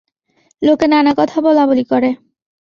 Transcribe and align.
লোকে 0.61 0.85
নানা 0.87 1.11
কথা 1.17 1.37
বলাবলি 1.41 1.83
করে। 1.83 2.09